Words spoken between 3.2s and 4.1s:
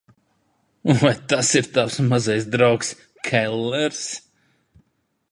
Kellers?